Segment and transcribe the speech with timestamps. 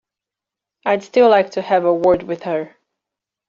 [0.83, 2.75] I'd still like to have a word with her.